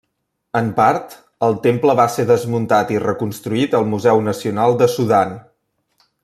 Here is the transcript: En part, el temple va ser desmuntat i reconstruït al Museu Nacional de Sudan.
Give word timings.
En 0.59 0.69
part, 0.79 1.11
el 1.47 1.57
temple 1.65 1.95
va 1.99 2.07
ser 2.13 2.25
desmuntat 2.31 2.95
i 2.97 2.99
reconstruït 3.05 3.77
al 3.81 3.87
Museu 3.93 4.25
Nacional 4.31 4.75
de 4.81 4.89
Sudan. 4.99 5.37